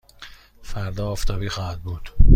فردا 0.63 1.09
آفتابی 1.11 1.49
خواهد 1.49 1.81
بود. 1.83 2.09